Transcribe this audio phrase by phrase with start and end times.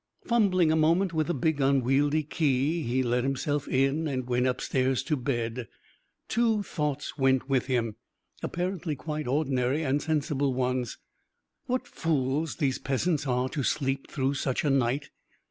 [0.25, 5.03] Fumbling a moment with the big unwieldy key, he let himself in and went upstairs
[5.03, 5.67] to bed.
[6.27, 7.97] Two thoughts went with him
[8.41, 10.97] apparently quite ordinary and sensible ones:
[11.67, 15.11] "What fools these peasants are to sleep through such a night!"